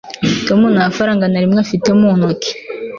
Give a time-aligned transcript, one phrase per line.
[0.47, 2.51] Tom nta faranga na rimwe afite mu ntoki